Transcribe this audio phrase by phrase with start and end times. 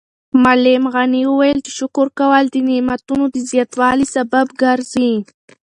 [0.43, 5.11] معلم غني وویل چې شکر کول د نعمتونو د زیاتوالي سبب ګرځي.